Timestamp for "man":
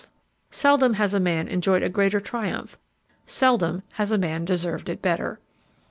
1.19-1.47, 4.17-4.45